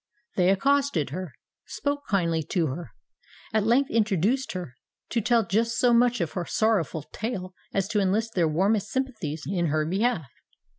They 0.35 0.49
accosted 0.49 1.11
her—spoke 1.11 2.07
kindly 2.09 2.41
to 2.49 2.65
her—and 2.65 3.61
at 3.65 3.67
length 3.67 3.91
induced 3.91 4.53
her 4.53 4.73
to 5.09 5.21
tell 5.21 5.45
just 5.45 5.77
so 5.77 5.93
much 5.93 6.19
of 6.21 6.31
her 6.31 6.43
sorrowful 6.45 7.03
tale 7.13 7.53
as 7.71 7.87
to 7.89 7.99
enlist 7.99 8.33
their 8.33 8.47
warmest 8.47 8.87
sympathies 8.89 9.43
in 9.45 9.67
her 9.67 9.85
behalf. 9.85 10.25